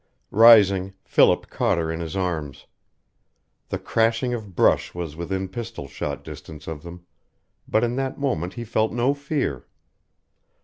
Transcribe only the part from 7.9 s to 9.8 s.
that moment he felt no fear.